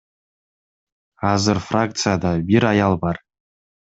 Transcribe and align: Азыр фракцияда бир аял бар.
Азыр 1.33 1.59
фракцияда 1.67 2.33
бир 2.47 2.67
аял 2.73 2.97
бар. 3.07 3.23